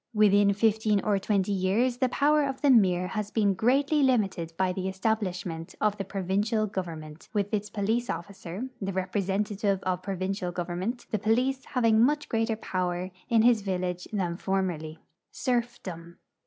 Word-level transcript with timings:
Within 0.15 0.51
fifteen 0.55 0.99
or 1.03 1.19
twenty 1.19 1.51
years 1.51 1.97
the 1.97 2.09
power 2.09 2.43
of 2.43 2.61
the 2.63 2.71
mir 2.71 3.09
has 3.09 3.29
been 3.29 3.53
greatly 3.53 4.01
limited 4.01 4.51
by 4.57 4.73
the 4.73 4.87
establishment 4.89 5.75
of 5.79 5.95
the 5.99 6.03
provincial 6.03 6.65
govern 6.65 7.01
ment, 7.01 7.29
with 7.35 7.53
its 7.53 7.69
police 7.69 8.09
officer, 8.09 8.67
the 8.81 8.93
representative 8.93 9.79
of 9.83 10.01
provincial 10.01 10.51
government, 10.51 11.05
the 11.11 11.19
police 11.19 11.63
having 11.65 12.01
much 12.03 12.29
greater 12.29 12.55
jDower 12.55 13.11
in 13.29 13.43
his 13.43 13.61
vil 13.61 13.81
lage 13.81 14.07
than 14.11 14.37
formerly. 14.37 14.97
SERFDOM. 15.33 16.17